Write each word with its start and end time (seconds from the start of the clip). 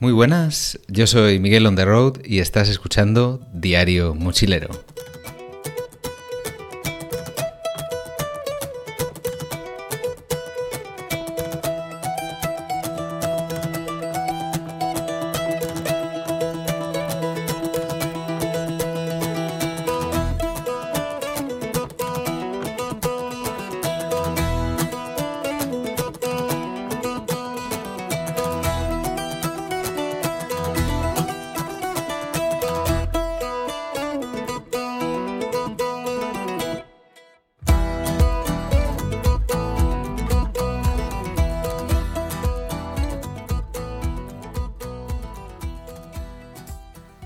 Muy 0.00 0.12
buenas, 0.12 0.80
yo 0.88 1.06
soy 1.06 1.38
Miguel 1.40 1.66
on 1.66 1.76
the 1.76 1.84
road 1.84 2.24
y 2.24 2.38
estás 2.38 2.70
escuchando 2.70 3.46
Diario 3.52 4.14
Mochilero. 4.14 4.70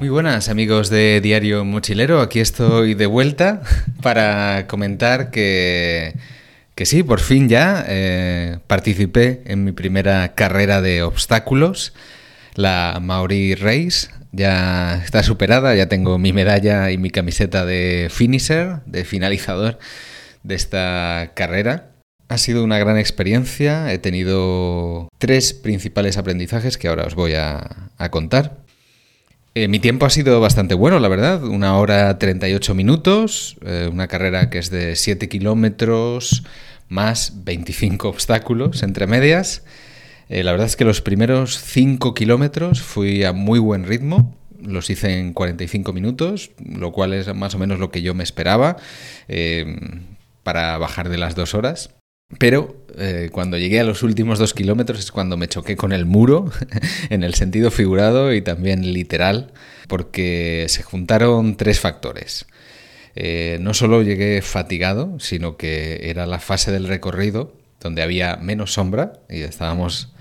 Muy 0.05 0.10
buenas 0.10 0.50
amigos 0.50 0.91
de 0.91 1.22
Diario 1.22 1.64
Mochilero, 1.64 2.20
aquí 2.20 2.38
estoy 2.38 2.92
de 2.92 3.06
vuelta 3.06 3.62
para 4.02 4.66
comentar 4.66 5.30
que, 5.30 6.14
que 6.74 6.84
sí, 6.84 7.02
por 7.02 7.20
fin 7.20 7.48
ya 7.48 7.83
eh, 7.88 8.58
participé 8.66 9.41
en 9.46 9.64
mi 9.64 9.72
primera 9.72 10.34
carrera 10.34 10.83
de 10.83 11.02
obstáculos, 11.02 11.94
la 12.55 12.98
Maori 13.00 13.55
Race. 13.55 14.08
Ya 14.30 15.02
está 15.02 15.22
superada, 15.22 15.74
ya 15.74 15.88
tengo 15.88 16.18
mi 16.18 16.34
medalla 16.34 16.91
y 16.91 16.98
mi 16.98 17.08
camiseta 17.08 17.64
de 17.64 18.08
finisher, 18.11 18.80
de 18.84 19.06
finalizador 19.06 19.79
de 20.42 20.55
esta 20.55 21.33
carrera. 21.34 21.92
Ha 22.29 22.36
sido 22.36 22.62
una 22.62 22.79
gran 22.79 22.98
experiencia, 22.98 23.90
he 23.90 23.96
tenido 23.96 25.08
tres 25.17 25.55
principales 25.55 26.18
aprendizajes 26.18 26.77
que 26.77 26.89
ahora 26.89 27.06
os 27.06 27.14
voy 27.14 27.33
a, 27.33 27.89
a 27.96 28.11
contar. 28.11 28.64
Eh, 29.57 29.69
mi 29.69 29.79
tiempo 29.79 30.05
ha 30.05 30.11
sido 30.11 30.41
bastante 30.41 30.75
bueno, 30.75 30.98
la 30.98 31.07
verdad. 31.07 31.45
Una 31.45 31.79
hora 31.79 32.19
38 32.19 32.75
minutos, 32.75 33.57
eh, 33.65 33.89
una 33.91 34.09
carrera 34.09 34.51
que 34.51 34.59
es 34.59 34.69
de 34.69 34.97
7 34.97 35.29
kilómetros 35.29 36.42
más 36.89 37.45
25 37.45 38.09
obstáculos 38.09 38.83
entre 38.83 39.07
medias. 39.07 39.65
Eh, 40.29 40.42
la 40.42 40.51
verdad 40.51 40.67
es 40.67 40.75
que 40.75 40.85
los 40.85 41.01
primeros 41.03 41.61
5 41.61 42.15
kilómetros 42.15 42.83
fui 42.83 43.23
a 43.23 43.33
muy 43.33 43.61
buen 43.61 43.85
ritmo. 43.85 44.35
Los 44.61 44.91
hice 44.91 45.20
en 45.20 45.33
45 45.33 45.92
minutos, 45.92 46.51
lo 46.59 46.91
cual 46.91 47.13
es 47.13 47.33
más 47.33 47.55
o 47.55 47.59
menos 47.59 47.79
lo 47.79 47.92
que 47.92 48.03
yo 48.03 48.13
me 48.15 48.25
esperaba 48.25 48.77
para 50.42 50.79
bajar 50.79 51.11
de 51.11 51.19
las 51.19 51.36
dos 51.36 51.55
horas. 51.55 51.91
Pero 52.39 52.85
eh, 52.96 53.29
cuando 53.33 53.58
llegué 53.58 53.80
a 53.80 53.85
los 53.85 54.02
últimos 54.02 54.39
dos 54.39 54.55
kilómetros 54.55 54.98
es 54.98 55.12
cuando 55.12 55.36
me 55.36 55.48
choqué 55.48 55.77
con 55.77 55.92
el 55.92 56.07
muro, 56.07 56.51
en 57.11 57.23
el 57.23 57.35
sentido 57.35 57.70
figurado 57.70 58.33
y 58.33 58.42
también 58.42 58.92
literal, 58.92 59.52
porque 59.89 60.67
se 60.68 60.83
juntaron 60.83 61.57
tres 61.57 61.80
factores. 61.80 62.46
Eh, 63.17 63.58
no 63.61 63.74
solo 63.74 64.02
llegué 64.02 64.42
fatigado, 64.42 65.18
sino 65.20 65.57
que 65.57 66.11
era 66.11 66.27
la 66.27 66.40
fase 66.40 66.73
del 66.73 66.89
recorrido 66.89 67.55
donde 67.80 68.02
había 68.02 68.36
menos 68.36 68.73
sombra 68.73 69.12
y 69.29 69.42
estábamos 69.42 70.12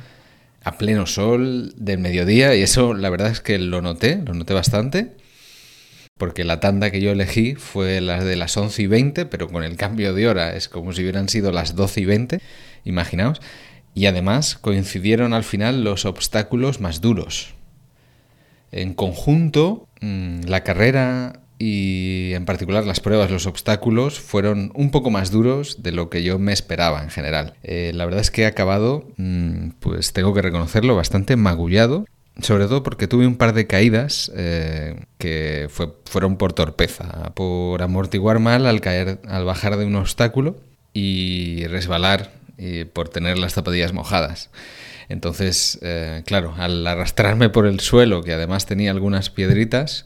a 0.63 0.77
pleno 0.77 1.05
sol 1.05 1.73
del 1.77 1.99
mediodía 1.99 2.55
y 2.55 2.61
eso 2.61 2.93
la 2.93 3.09
verdad 3.09 3.31
es 3.31 3.41
que 3.41 3.57
lo 3.57 3.81
noté, 3.81 4.21
lo 4.23 4.33
noté 4.33 4.53
bastante 4.53 5.11
porque 6.23 6.45
la 6.45 6.61
tanda 6.61 6.89
que 6.89 7.01
yo 7.01 7.11
elegí 7.11 7.55
fue 7.55 7.99
la 7.99 8.23
de 8.23 8.37
las 8.37 8.55
11 8.55 8.83
y 8.83 8.87
20, 8.87 9.25
pero 9.25 9.49
con 9.49 9.61
el 9.61 9.75
cambio 9.75 10.13
de 10.13 10.29
hora 10.29 10.55
es 10.55 10.69
como 10.69 10.93
si 10.93 11.01
hubieran 11.01 11.27
sido 11.27 11.51
las 11.51 11.75
12 11.75 11.99
y 11.99 12.05
20, 12.05 12.39
imaginaos. 12.85 13.41
Y 13.93 14.05
además 14.05 14.55
coincidieron 14.55 15.33
al 15.33 15.43
final 15.43 15.83
los 15.83 16.05
obstáculos 16.05 16.79
más 16.79 17.01
duros. 17.01 17.55
En 18.71 18.93
conjunto, 18.93 19.89
mm, 19.99 20.45
la 20.45 20.63
carrera 20.63 21.41
y 21.59 22.31
en 22.33 22.45
particular 22.45 22.85
las 22.85 23.01
pruebas, 23.01 23.29
los 23.29 23.45
obstáculos, 23.45 24.17
fueron 24.17 24.71
un 24.75 24.91
poco 24.91 25.11
más 25.11 25.29
duros 25.29 25.83
de 25.83 25.91
lo 25.91 26.09
que 26.09 26.23
yo 26.23 26.39
me 26.39 26.53
esperaba 26.53 27.03
en 27.03 27.09
general. 27.09 27.55
Eh, 27.63 27.91
la 27.93 28.05
verdad 28.05 28.21
es 28.21 28.31
que 28.31 28.43
he 28.43 28.45
acabado, 28.45 29.09
mm, 29.17 29.71
pues 29.81 30.13
tengo 30.13 30.33
que 30.33 30.41
reconocerlo, 30.41 30.95
bastante 30.95 31.35
magullado 31.35 32.05
sobre 32.41 32.65
todo 32.65 32.83
porque 32.83 33.07
tuve 33.07 33.27
un 33.27 33.35
par 33.35 33.53
de 33.53 33.67
caídas 33.67 34.31
eh, 34.35 35.05
que 35.17 35.69
fueron 36.05 36.37
por 36.37 36.53
torpeza, 36.53 37.31
por 37.35 37.81
amortiguar 37.81 38.39
mal 38.39 38.65
al 38.65 38.81
caer, 38.81 39.19
al 39.27 39.45
bajar 39.45 39.77
de 39.77 39.85
un 39.85 39.95
obstáculo 39.95 40.57
y 40.93 41.65
resbalar 41.67 42.31
y 42.57 42.85
por 42.85 43.09
tener 43.09 43.37
las 43.37 43.53
zapatillas 43.53 43.93
mojadas. 43.93 44.49
Entonces, 45.09 45.79
eh, 45.81 46.23
claro, 46.25 46.55
al 46.57 46.85
arrastrarme 46.87 47.49
por 47.49 47.67
el 47.67 47.79
suelo, 47.79 48.23
que 48.23 48.33
además 48.33 48.65
tenía 48.65 48.91
algunas 48.91 49.29
piedritas, 49.29 50.05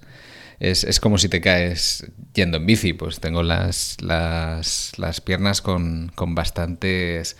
es, 0.60 1.00
como 1.00 1.18
si 1.18 1.30
te 1.30 1.40
caes 1.42 2.08
yendo 2.34 2.58
en 2.58 2.66
bici. 2.66 2.94
Pues 2.94 3.20
tengo 3.20 3.44
las, 3.44 3.98
las, 4.02 4.94
las 4.98 5.22
piernas 5.22 5.62
con, 5.62 6.12
con 6.16 6.36
bastantes 6.36 7.38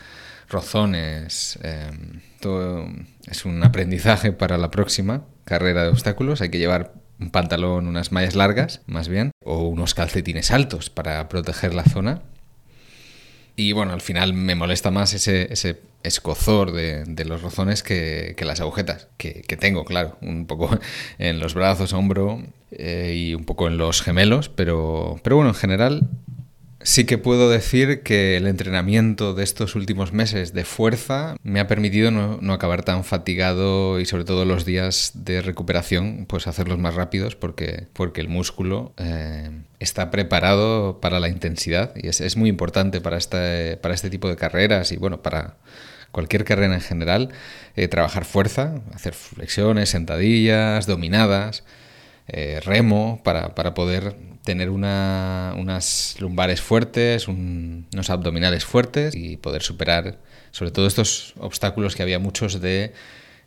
rozones. 0.50 1.60
Em, 1.64 2.22
todo 2.40 2.88
es 3.28 3.46
un 3.46 3.64
aprendizaje 3.64 4.32
para 4.32 4.58
la 4.58 4.72
próxima 4.72 5.26
carrera 5.46 5.84
de 5.84 5.90
obstáculos. 5.90 6.42
Hay 6.42 6.50
que 6.50 6.60
llevar 6.60 6.94
un 7.20 7.32
pantalón, 7.32 7.88
unas 7.88 8.12
mallas 8.12 8.36
largas, 8.36 8.82
más 8.86 9.08
bien, 9.08 9.32
o 9.44 9.68
unos 9.68 9.94
calcetines 9.94 10.52
altos 10.52 10.90
para 10.90 11.28
proteger 11.30 11.74
la 11.74 11.84
zona. 11.84 12.22
Y 13.56 13.72
bueno, 13.72 13.94
al 13.94 14.02
final 14.02 14.34
me 14.34 14.54
molesta 14.54 14.92
más 14.92 15.14
ese, 15.14 15.52
ese 15.52 15.82
escozor 16.04 16.72
de, 16.72 17.26
los 17.26 17.42
rozones 17.42 17.82
que, 17.82 18.36
las 18.40 18.62
agujetas, 18.62 19.08
que, 19.18 19.42
tengo, 19.60 19.84
claro, 19.84 20.18
un 20.22 20.46
poco 20.46 20.70
en 21.18 21.40
los 21.40 21.56
brazos, 21.56 21.94
hombro 21.94 22.44
eh, 22.72 23.14
y 23.16 23.34
un 23.34 23.46
poco 23.46 23.68
en 23.68 23.78
los 23.78 24.04
gemelos, 24.04 24.50
pero, 24.50 25.20
pero 25.24 25.38
bueno, 25.38 25.50
en 25.50 25.56
general 25.56 26.08
Sí 26.88 27.04
que 27.04 27.18
puedo 27.18 27.50
decir 27.50 28.02
que 28.02 28.38
el 28.38 28.48
entrenamiento 28.48 29.34
de 29.34 29.44
estos 29.44 29.76
últimos 29.76 30.14
meses 30.14 30.54
de 30.54 30.64
fuerza 30.64 31.36
me 31.44 31.60
ha 31.60 31.68
permitido 31.68 32.12
no, 32.12 32.54
acabar 32.54 32.84
tan 32.84 33.04
fatigado 33.04 34.00
y 34.00 34.06
sobre 34.06 34.24
todo 34.24 34.46
los 34.46 34.64
días 34.64 35.12
de 35.14 35.42
recuperación, 35.42 36.26
pues 36.30 36.48
hacerlos 36.48 36.80
más 36.80 36.96
rápidos 36.96 37.36
porque, 37.36 37.88
porque 37.92 38.22
el 38.22 38.30
músculo 38.30 38.94
eh, 38.96 39.52
está 39.80 40.12
preparado 40.12 41.02
para 41.02 41.20
la 41.20 41.28
intensidad 41.28 41.92
y 41.94 42.08
es, 42.08 42.38
muy 42.38 42.48
importante 42.48 43.02
para 43.02 43.18
este, 43.18 43.76
para 43.76 43.94
este 43.94 44.10
tipo 44.10 44.30
de 44.30 44.38
carreras 44.38 44.94
y 44.94 44.96
bueno, 44.96 45.22
para 45.22 45.58
cualquier 46.14 46.46
carrera 46.46 46.74
en 46.74 46.82
general, 46.82 47.34
eh, 47.76 47.90
trabajar 47.90 48.24
fuerza, 48.24 48.76
hacer 48.94 49.14
flexiones, 49.14 49.90
sentadillas, 49.90 50.88
dominadas. 50.88 51.66
Eh, 52.30 52.60
remo 52.62 53.22
para, 53.24 53.56
para, 53.56 53.74
poder 53.74 54.16
tener 54.44 54.70
unas 54.70 56.20
lumbares 56.20 56.60
fuertes, 56.60 57.28
unos 57.30 58.10
abdominales 58.10 58.66
fuertes 58.66 59.16
y 59.16 59.38
poder 59.38 59.62
superar 59.62 60.18
sobre 60.52 60.72
todo 60.72 60.88
estos 60.88 61.34
obstáculos 61.40 61.96
que 61.96 62.04
había 62.04 62.20
muchos 62.20 62.60
de 62.60 62.92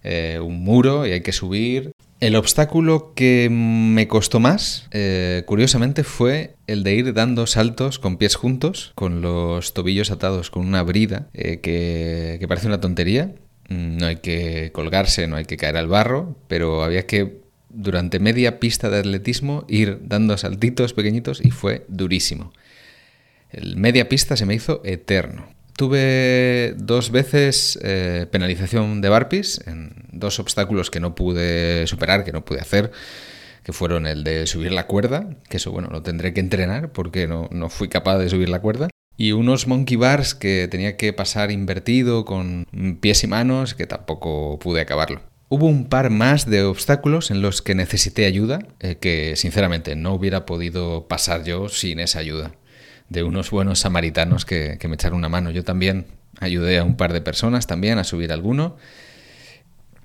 eh, 0.03 0.41
un 0.43 0.65
muro 0.65 1.07
y 1.07 1.13
hay 1.13 1.21
que 1.21 1.33
subir. 1.33 1.93
El 2.21 2.37
obstáculo 2.37 3.13
que 3.15 3.49
me 3.51 4.09
costó 4.09 4.41
más, 4.41 4.89
eh, 4.93 5.43
curiosamente, 5.47 6.05
fue 6.05 6.55
el 6.67 6.83
de 6.83 6.95
ir 6.95 7.15
dando 7.15 7.47
saltos 7.47 7.99
con 7.99 8.17
pies 8.17 8.35
juntos, 8.35 8.93
con 8.95 9.21
los 9.21 9.75
tobillos 9.75 10.11
atados 10.11 10.51
con 10.51 10.67
una 10.67 10.83
brida, 10.83 11.29
que, 11.33 12.37
que 12.39 12.49
parece 12.49 12.67
una 12.67 12.81
tontería. 12.81 13.35
Mm, 13.69 13.97
no 13.99 14.07
hay 14.07 14.17
que 14.17 14.71
colgarse, 14.73 15.27
no 15.29 15.37
hay 15.37 15.45
que 15.45 15.57
caer 15.57 15.77
al 15.77 15.89
barro, 15.89 16.37
pero 16.49 16.83
había 16.83 17.07
que 17.07 17.41
durante 17.71 18.21
media 18.21 18.61
pista 18.61 18.91
de 18.91 18.99
atletismo 18.99 19.65
ir 19.69 20.01
dando 20.03 20.37
saltitos 20.37 20.93
pequeñitos 20.93 21.41
y 21.45 21.51
fue 21.51 21.85
durísimo. 21.89 22.53
El 23.51 23.77
media 23.77 24.09
pista 24.09 24.37
se 24.37 24.47
me 24.47 24.55
hizo 24.55 24.81
eterno. 24.85 25.49
Tuve 25.77 26.75
dos 26.77 27.11
veces 27.11 27.79
eh, 27.83 28.27
penalización 28.31 29.01
de 29.01 29.09
Barpis 29.09 29.63
en 29.67 29.95
dos 30.13 30.39
obstáculos 30.39 30.91
que 30.91 31.01
no 31.01 31.15
pude 31.15 31.87
superar, 31.87 32.25
que 32.25 32.33
no 32.33 32.45
pude 32.45 32.61
hacer, 32.61 32.93
que 33.65 33.73
fueron 33.73 34.07
el 34.07 34.23
de 34.23 34.47
subir 34.47 34.73
la 34.73 34.87
cuerda, 34.87 35.31
que 35.49 35.57
eso 35.57 35.73
bueno, 35.73 35.89
lo 35.91 36.03
tendré 36.03 36.35
que 36.35 36.41
entrenar 36.41 36.93
porque 36.93 37.27
no, 37.27 37.49
no 37.51 37.71
fui 37.71 37.89
capaz 37.89 38.19
de 38.19 38.29
subir 38.29 38.51
la 38.51 38.61
cuerda, 38.61 38.89
y 39.17 39.33
unos 39.33 39.67
monkey 39.67 39.97
bars 39.99 40.35
que 40.35 40.67
tenía 40.71 40.97
que 40.97 41.13
pasar 41.13 41.51
invertido 41.51 42.25
con 42.25 42.67
pies 43.03 43.23
y 43.23 43.27
manos, 43.27 43.75
que 43.75 43.87
tampoco 43.87 44.59
pude 44.59 44.81
acabarlo. 44.81 45.21
Hubo 45.53 45.67
un 45.67 45.87
par 45.87 46.11
más 46.11 46.49
de 46.49 46.63
obstáculos 46.63 47.33
en 47.33 47.43
los 47.43 47.61
que 47.61 47.75
necesité 47.75 48.25
ayuda, 48.25 48.61
eh, 48.79 48.99
que 49.01 49.35
sinceramente 49.35 49.97
no 49.97 50.15
hubiera 50.15 50.47
podido 50.47 51.09
pasar 51.09 51.43
yo 51.43 51.69
sin 51.69 51.99
esa 51.99 52.21
ayuda 52.21 52.53
de 53.09 53.25
unos 53.25 53.51
buenos 53.51 53.81
samaritanos 53.81 54.45
que, 54.45 54.79
me 54.89 54.95
echaron 54.95 55.19
una 55.19 55.29
mano. 55.29 55.51
Yo 55.51 55.65
también 55.65 56.07
ayudé 56.39 56.79
a 56.79 56.85
un 56.85 56.97
par 56.97 57.13
de 57.13 57.21
personas 57.21 57.67
también 57.67 57.99
a 57.99 58.05
subir 58.05 58.31
alguno. 58.31 58.77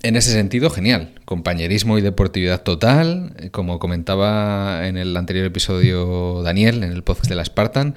En 0.02 0.16
ese 0.16 0.32
sentido, 0.32 0.68
genial. 0.68 1.20
Compañerismo 1.24 1.96
y 1.96 2.00
deportividad 2.00 2.64
total. 2.64 3.36
Como 3.52 3.78
comentaba 3.78 4.88
en 4.88 4.96
el 4.96 5.16
anterior 5.16 5.46
episodio 5.46 6.42
Daniel, 6.42 6.82
en 6.82 6.90
el 6.90 7.04
podcast 7.04 7.28
de 7.28 7.36
la 7.36 7.44
Spartan, 7.44 7.94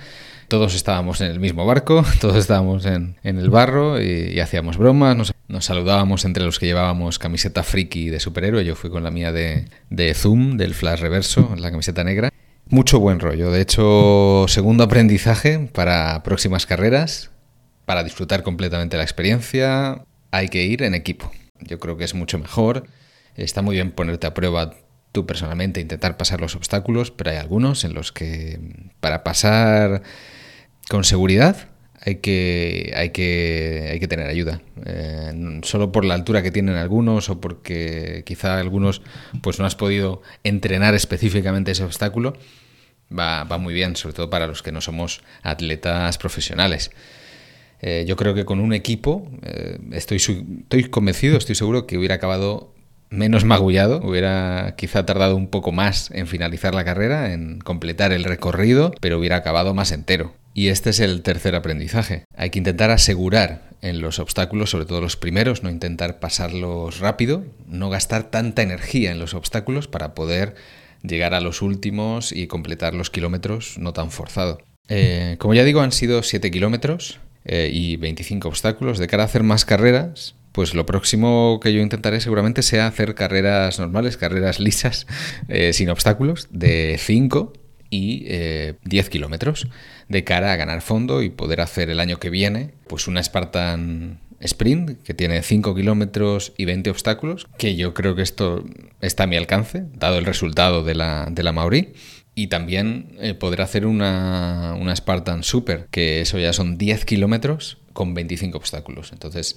todos 0.49 0.75
estábamos 0.75 1.21
en 1.21 1.31
el 1.31 1.39
mismo 1.39 1.65
barco, 1.65 2.03
todos 2.19 2.35
estábamos 2.35 2.85
en, 2.85 3.15
el 3.23 3.49
barro 3.49 4.01
y, 4.01 4.39
hacíamos 4.39 4.77
bromas, 4.77 5.15
nos, 5.15 5.65
saludábamos 5.65 6.25
entre 6.25 6.43
los 6.43 6.59
que 6.59 6.65
llevábamos 6.65 7.19
camiseta 7.19 7.63
friki 7.63 8.09
de 8.09 8.19
superhéroe. 8.19 8.65
Yo 8.65 8.75
fui 8.75 8.89
con 8.89 9.03
la 9.03 9.11
mía 9.11 9.31
de, 9.31 9.65
de 9.89 10.13
Zoom, 10.13 10.57
del 10.57 10.73
Flash 10.73 10.99
Reverso, 10.99 11.55
la 11.57 11.71
camiseta 11.71 12.03
negra. 12.03 12.31
Mucho 12.67 12.99
buen 12.99 13.19
rollo. 13.19 13.51
De 13.51 13.61
hecho, 13.61 14.45
segundo 14.47 14.83
aprendizaje 14.83 15.69
para 15.73 16.21
próximas 16.23 16.65
carreras, 16.65 17.31
para 17.85 18.03
disfrutar 18.03 18.43
completamente 18.43 18.97
la 18.97 19.03
experiencia, 19.03 20.03
hay 20.31 20.49
que 20.49 20.65
ir 20.65 20.83
en 20.83 20.93
equipo. 20.93 21.31
Yo 21.61 21.79
creo 21.79 21.97
que 21.97 22.03
es 22.03 22.13
mucho 22.13 22.37
mejor. 22.37 22.85
Está 23.35 23.61
muy 23.61 23.75
bien 23.75 23.91
ponerte 23.91 24.27
a 24.27 24.33
prueba 24.33 24.73
tú 25.11 25.25
personalmente, 25.25 25.81
intentar 25.81 26.17
pasar 26.17 26.41
los 26.41 26.55
obstáculos, 26.55 27.11
pero 27.11 27.31
hay 27.31 27.37
algunos 27.37 27.83
en 27.83 27.93
los 27.93 28.11
que 28.11 28.59
para 28.99 29.23
pasar 29.23 30.03
con 30.89 31.03
seguridad 31.03 31.69
hay 32.01 32.15
que, 32.15 32.94
hay 32.95 33.09
que, 33.12 33.89
hay 33.91 34.00
que 34.00 34.07
tener 34.07 34.27
ayuda. 34.27 34.62
Eh, 34.86 35.59
solo 35.63 35.91
por 35.91 36.03
la 36.03 36.15
altura 36.15 36.41
que 36.41 36.51
tienen 36.51 36.75
algunos 36.75 37.30
o 37.30 37.39
porque 37.39 38.24
quizá 38.25 38.59
algunos 38.59 39.01
pues 39.41 39.59
no 39.59 39.65
has 39.65 39.75
podido 39.75 40.21
entrenar 40.44 40.95
específicamente 40.95 41.71
ese 41.71 41.83
obstáculo, 41.83 42.33
va, 43.18 43.45
muy 43.57 43.74
bien, 43.74 43.95
sobre 43.95 44.15
todo 44.15 44.30
para 44.30 44.47
los 44.47 44.63
que 44.63 44.71
no 44.71 44.81
somos 44.81 45.21
atletas 45.44 46.18
profesionales. 46.18 46.92
Eh, 47.81 48.06
yo 48.07 48.15
creo 48.15 48.33
que 48.33 48.44
con 48.45 48.59
un 48.59 48.74
equipo 48.74 49.30
eh, 49.44 49.77
estoy, 49.92 50.18
estoy 50.18 50.83
convencido, 50.89 51.38
estoy 51.38 51.56
seguro 51.56 51.85
que 51.85 51.97
hubiera 51.97 52.15
acabado 52.15 52.74
menos 53.09 53.45
magullado, 53.45 54.01
hubiera 54.03 54.75
quizá 54.77 55.06
tardado 55.06 55.35
un 55.35 55.47
poco 55.47 55.71
más 55.71 56.12
en 56.12 56.27
finalizar 56.27 56.75
la 56.75 56.83
carrera, 56.83 57.33
en 57.33 57.59
completar 57.59 58.12
el 58.12 58.24
recorrido, 58.24 58.94
pero 59.01 59.19
hubiera 59.19 59.38
acabado 59.38 59.74
más 59.74 59.92
entero. 59.92 60.38
Y 60.53 60.69
este 60.69 60.89
es 60.89 60.99
el 60.99 61.21
tercer 61.21 61.55
aprendizaje. 61.55 62.25
Hay 62.35 62.49
que 62.49 62.59
intentar 62.59 62.91
asegurar 62.91 63.69
en 63.81 64.01
los 64.01 64.19
obstáculos, 64.19 64.69
sobre 64.69 64.85
todo 64.85 65.01
los 65.01 65.15
primeros, 65.15 65.63
no 65.63 65.69
intentar 65.69 66.19
pasarlos 66.19 66.99
rápido, 66.99 67.45
no 67.67 67.89
gastar 67.89 68.23
tanta 68.29 68.61
energía 68.61 69.11
en 69.11 69.19
los 69.19 69.33
obstáculos 69.33 69.87
para 69.87 70.13
poder 70.13 70.55
llegar 71.03 71.33
a 71.33 71.39
los 71.39 71.61
últimos 71.61 72.31
y 72.31 72.47
completar 72.47 72.93
los 72.93 73.09
kilómetros 73.09 73.77
no 73.77 73.93
tan 73.93 74.11
forzado. 74.11 74.61
Eh, 74.89 75.35
como 75.37 75.53
ya 75.53 75.63
digo, 75.63 75.81
han 75.81 75.91
sido 75.91 76.23
7 76.23 76.51
kilómetros 76.51 77.19
eh, 77.45 77.69
y 77.71 77.95
25 77.95 78.47
obstáculos. 78.47 78.97
De 78.97 79.07
cara 79.07 79.23
a 79.23 79.27
hacer 79.27 79.43
más 79.43 79.63
carreras, 79.63 80.35
pues 80.51 80.73
lo 80.73 80.85
próximo 80.85 81.59
que 81.61 81.71
yo 81.73 81.79
intentaré 81.79 82.19
seguramente 82.19 82.63
sea 82.63 82.87
hacer 82.87 83.15
carreras 83.15 83.79
normales, 83.79 84.17
carreras 84.17 84.59
lisas, 84.59 85.07
eh, 85.47 85.73
sin 85.73 85.89
obstáculos, 85.89 86.47
de 86.51 86.97
5 86.99 87.53
y 87.89 88.25
10 88.83 89.09
kilómetros, 89.09 89.68
de 90.07 90.24
cara 90.24 90.53
a 90.53 90.56
ganar 90.56 90.81
fondo 90.81 91.21
y 91.21 91.30
poder 91.30 91.62
hacer 91.62 91.89
el 91.89 92.00
año 92.00 92.18
que 92.18 92.30
viene, 92.30 92.71
pues 92.88 93.07
una 93.07 93.24
Spartan 93.24 94.19
sprint 94.39 95.01
que 95.03 95.13
tiene 95.13 95.41
5 95.41 95.75
kilómetros 95.75 96.53
y 96.57 96.65
20 96.65 96.89
obstáculos, 96.89 97.47
que 97.57 97.75
yo 97.75 97.94
creo 97.94 98.15
que 98.15 98.21
esto 98.21 98.63
está 99.01 99.24
a 99.24 99.27
mi 99.27 99.36
alcance, 99.36 99.86
dado 99.94 100.18
el 100.18 100.25
resultado 100.25 100.83
de 100.83 100.95
la, 100.95 101.27
de 101.31 101.44
la 101.44 101.51
Mauri. 101.51 101.94
Y 102.36 102.47
también 102.47 103.18
eh, 103.19 103.33
poder 103.33 103.62
hacer 103.62 103.86
una, 103.86 104.74
una 104.80 104.95
Spartan 104.95 105.44
Super, 105.44 105.88
que 105.92 106.21
eso 106.21 106.39
ya 106.39 106.53
son 106.53 106.77
10 106.77 107.03
kilómetros 107.03 107.80
con 107.92 108.13
25 108.13 108.57
obstáculos. 108.57 109.12
Entonces 109.12 109.56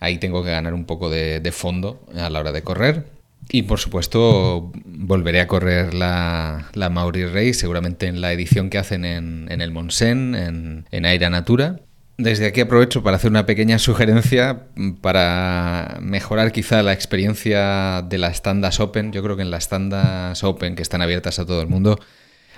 ahí 0.00 0.18
tengo 0.18 0.42
que 0.42 0.50
ganar 0.50 0.74
un 0.74 0.86
poco 0.86 1.08
de, 1.08 1.52
fondo 1.52 2.04
a 2.16 2.28
la 2.30 2.40
hora 2.40 2.52
de 2.52 2.62
correr. 2.62 3.06
Y 3.48 3.62
por 3.62 3.78
supuesto 3.80 4.72
volveré 4.84 5.40
a 5.40 5.46
correr 5.46 5.94
la, 5.94 6.70
la 6.74 6.90
Mauri 6.90 7.52
seguramente 7.54 8.06
en 8.06 8.20
la 8.20 8.32
edición 8.32 8.70
que 8.70 8.78
hacen 8.78 9.04
en, 9.04 9.48
en 9.50 9.60
el 9.60 9.72
Monsen, 9.72 10.34
en, 10.34 10.86
en 10.90 11.06
Aira 11.06 11.30
Natura. 11.30 11.80
Desde 12.16 12.46
aquí 12.46 12.60
aprovecho 12.60 13.02
para 13.02 13.16
hacer 13.16 13.30
una 13.30 13.46
pequeña 13.46 13.78
sugerencia 13.78 14.66
para 15.00 15.98
mejorar 16.02 16.52
quizá 16.52 16.82
la 16.82 16.92
experiencia 16.92 18.02
de 18.02 18.18
las 18.18 18.42
tandas 18.42 18.78
Open. 18.78 19.10
Yo 19.10 19.22
creo 19.22 19.36
que 19.36 19.42
en 19.42 19.50
las 19.50 19.70
tandas 19.70 20.44
Open 20.44 20.76
que 20.76 20.82
están 20.82 21.00
abiertas 21.00 21.38
a 21.38 21.46
todo 21.46 21.62
el 21.62 21.68
mundo, 21.68 21.98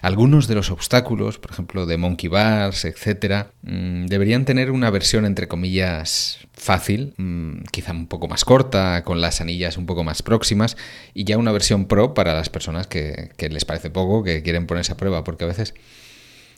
algunos 0.02 0.48
de 0.48 0.56
los 0.56 0.72
obstáculos, 0.72 1.38
por 1.38 1.52
ejemplo 1.52 1.86
de 1.86 1.96
Monkey 1.96 2.28
Bars, 2.28 2.84
etcétera, 2.84 3.52
mm, 3.62 4.06
deberían 4.06 4.44
tener 4.44 4.72
una 4.72 4.90
versión 4.90 5.24
entre 5.24 5.46
comillas 5.46 6.40
fácil, 6.52 7.14
mm, 7.16 7.62
quizá 7.70 7.92
un 7.92 8.08
poco 8.08 8.26
más 8.26 8.44
corta, 8.44 9.04
con 9.04 9.20
las 9.20 9.40
anillas 9.40 9.76
un 9.76 9.86
poco 9.86 10.02
más 10.02 10.22
próximas, 10.22 10.76
y 11.14 11.22
ya 11.22 11.38
una 11.38 11.52
versión 11.52 11.86
pro 11.86 12.14
para 12.14 12.34
las 12.34 12.50
personas 12.50 12.88
que, 12.88 13.30
que 13.36 13.48
les 13.48 13.64
parece 13.64 13.90
poco, 13.90 14.24
que 14.24 14.42
quieren 14.42 14.66
ponerse 14.66 14.92
a 14.92 14.96
prueba, 14.96 15.22
porque 15.22 15.44
a 15.44 15.48
veces 15.48 15.72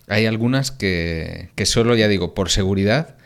hay 0.08 0.24
algunas 0.24 0.70
que, 0.70 1.50
que 1.54 1.66
solo, 1.66 1.94
ya 1.96 2.08
digo, 2.08 2.32
por 2.32 2.48
seguridad, 2.48 3.16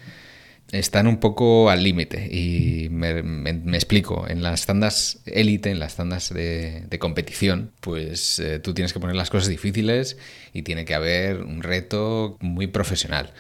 están 0.72 1.06
un 1.06 1.18
poco 1.18 1.70
al 1.70 1.82
límite. 1.82 2.28
Y 2.30 2.88
me, 2.90 3.76
explico, 3.76 4.26
en 4.28 4.42
las 4.42 4.66
tandas 4.66 5.20
élite, 5.26 5.70
en 5.70 5.78
las 5.78 5.96
tandas 5.96 6.32
de, 6.32 6.86
competición, 6.98 7.72
pues 7.80 8.38
eh, 8.38 8.58
tú 8.58 8.74
tienes 8.74 8.92
que 8.92 9.00
poner 9.00 9.16
las 9.16 9.30
cosas 9.30 9.48
difíciles 9.48 10.18
y 10.52 10.62
tiene 10.62 10.84
que 10.84 10.94
haber 10.94 11.42
un 11.42 11.62
reto 11.62 12.36
muy 12.40 12.66
profesional. 12.66 13.32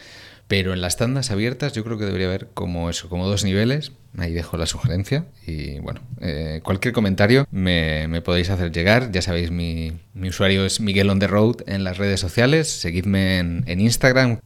Pero 0.48 0.72
en 0.72 0.80
las 0.80 0.96
tandas 0.96 1.30
abiertas 1.30 1.74
yo 1.74 1.84
creo 1.84 1.98
que 1.98 2.06
debería 2.06 2.26
haber 2.26 2.48
como 2.54 2.88
eso, 2.88 3.10
como 3.10 3.28
dos 3.28 3.44
niveles. 3.44 3.92
Ahí 4.16 4.32
dejo 4.32 4.56
la 4.56 4.64
sugerencia. 4.64 5.26
Y 5.46 5.78
bueno, 5.80 6.00
eh, 6.22 6.60
cualquier 6.64 6.94
comentario 6.94 7.46
me, 7.50 8.22
podéis 8.22 8.48
hacer 8.48 8.72
llegar. 8.72 9.12
Ya 9.12 9.20
sabéis, 9.20 9.50
mi, 9.50 9.92
usuario 10.14 10.64
es 10.64 10.80
Miguel 10.80 11.10
on 11.10 11.18
the 11.18 11.26
road 11.26 11.56
en 11.66 11.84
las 11.84 11.98
redes 11.98 12.20
sociales. 12.20 12.68
Seguidme 12.68 13.38
en, 13.38 13.80
Instagram. 13.80 14.40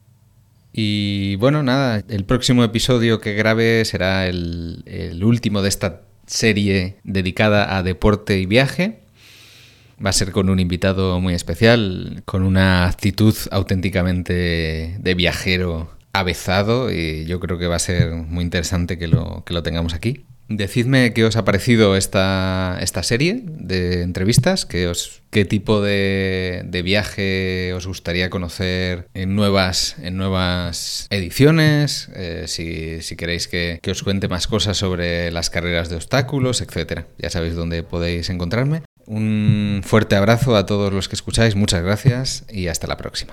Y 0.73 1.37
bueno, 1.37 1.63
nada, 1.63 2.03
el 2.09 2.25
próximo 2.25 2.65
episodio 2.65 3.21
que 3.21 3.35
grabe 3.35 3.85
será 3.85 4.27
el, 4.27 5.21
último 5.23 5.61
de 5.61 5.69
esta 5.69 6.03
serie 6.27 6.97
dedicada 7.05 7.77
a 7.77 7.83
deporte 7.83 8.39
y 8.39 8.47
viaje. 8.47 9.01
Va 10.05 10.11
a 10.11 10.15
ser 10.15 10.33
con 10.33 10.49
un 10.49 10.59
invitado 10.59 11.21
muy 11.21 11.35
especial, 11.35 12.23
con 12.25 12.43
una 12.43 12.87
actitud 12.87 13.37
auténticamente 13.51 14.97
de 14.99 15.15
viajero 15.15 15.91
avezado 16.13 16.91
y 16.91 17.25
yo 17.27 17.39
creo 17.41 17.59
que 17.59 17.67
va 17.67 17.77
a 17.77 17.79
ser 17.79 18.11
muy 18.13 18.43
interesante 18.43 18.99
que 18.99 19.07
lo, 19.07 19.45
que 19.45 19.55
lo 19.55 19.63
tengamos 19.63 19.95
aquí. 19.95 20.25
Decidme 20.57 21.13
qué 21.13 21.25
os 21.25 21.37
ha 21.37 21.45
parecido 21.45 21.97
esta, 21.97 22.79
esta 22.81 23.03
serie 23.03 23.43
de 23.45 24.03
entrevistas, 24.03 24.67
qué, 24.67 25.45
tipo 25.45 25.81
de, 25.81 26.63
de, 26.65 26.83
viaje 26.83 27.73
os 27.75 27.87
gustaría 27.87 28.29
conocer 28.29 29.07
en 29.15 29.35
nuevas, 29.35 29.97
en 30.03 30.17
nuevas 30.17 31.07
ediciones, 31.11 32.11
eh, 32.15 32.45
si, 32.47 33.01
si, 33.03 33.17
queréis 33.17 33.49
que, 33.49 33.79
que, 33.83 33.91
os 33.91 34.03
cuente 34.03 34.29
más 34.29 34.47
cosas 34.47 34.77
sobre 34.77 35.31
las 35.31 35.49
carreras 35.49 35.89
de 35.89 35.97
obstáculos, 35.97 36.61
etc. 36.61 37.07
Ya 37.19 37.31
sabéis 37.31 37.55
dónde 37.55 37.83
podéis 37.83 38.29
encontrarme. 38.31 38.83
Un 39.07 39.83
fuerte 39.85 40.17
abrazo 40.17 40.57
a 40.57 40.67
todos 40.67 40.93
los 40.93 41.09
que 41.09 41.17
escucháis, 41.17 41.57
muchas 41.57 41.83
gracias 41.83 42.45
y 42.51 42.69
hasta 42.69 42.87
la 42.87 42.97
próxima. 42.97 43.33